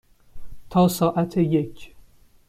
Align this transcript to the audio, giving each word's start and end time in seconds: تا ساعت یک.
تا 0.69 0.87
ساعت 0.87 1.37
یک. 1.37 1.93